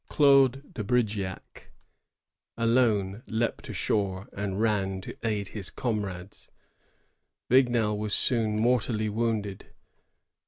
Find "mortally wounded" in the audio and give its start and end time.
8.57-9.67